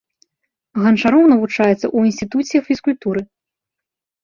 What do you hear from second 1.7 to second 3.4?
ў інстытуце фізкультуры.